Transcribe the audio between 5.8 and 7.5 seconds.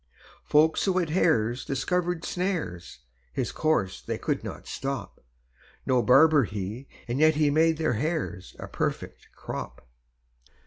No barber he, and yet